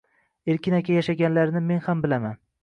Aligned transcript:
Erkin 0.53 0.75
aka 0.77 0.95
yashaganlarini 0.95 1.63
men 1.67 1.85
ham 1.89 2.03
bilaman. 2.07 2.43